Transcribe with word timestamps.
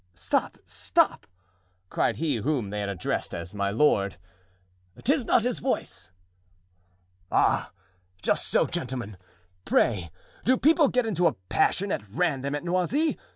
"Stop, 0.15 0.57
stop!" 0.65 1.27
cried 1.91 2.15
he 2.15 2.37
whom 2.37 2.71
they 2.71 2.79
had 2.79 2.89
addressed 2.89 3.35
as 3.35 3.53
"my 3.53 3.69
lord;" 3.69 4.17
"'tis 5.03 5.25
not 5.25 5.43
his 5.43 5.59
voice." 5.59 6.09
"Ah! 7.31 7.71
just 8.19 8.47
so, 8.47 8.65
gentlemen! 8.65 9.15
pray, 9.63 10.09
do 10.43 10.57
people 10.57 10.87
get 10.89 11.05
into 11.05 11.27
a 11.27 11.33
passion 11.49 11.91
at 11.91 12.01
random 12.09 12.55
at 12.55 12.63
Noisy? 12.63 13.15